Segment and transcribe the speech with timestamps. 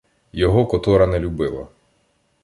[0.33, 1.67] Його котора не любила